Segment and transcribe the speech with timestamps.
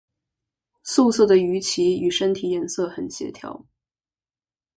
[0.81, 3.63] 素色的鱼鳍与身体颜色很协调。